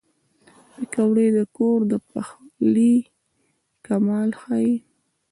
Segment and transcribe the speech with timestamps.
[0.73, 2.93] پکورې د کور د پخلي
[3.85, 4.73] کمال ښيي